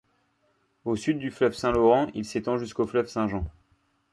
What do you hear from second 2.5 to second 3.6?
jusqu’au fleuve Saint-Jean.